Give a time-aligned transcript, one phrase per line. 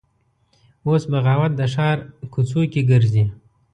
[0.87, 1.97] اوس بغاوت د ښار
[2.33, 3.25] کوڅ وکې ګرځي